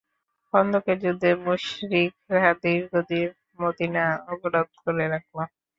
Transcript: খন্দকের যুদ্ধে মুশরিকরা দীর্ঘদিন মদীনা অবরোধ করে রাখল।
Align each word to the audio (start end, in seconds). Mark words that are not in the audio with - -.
খন্দকের 0.53 0.97
যুদ্ধে 1.03 1.29
মুশরিকরা 1.43 2.49
দীর্ঘদিন 2.63 3.29
মদীনা 3.59 4.03
অবরোধ 4.31 4.69
করে 4.81 5.05
রাখল। 5.13 5.37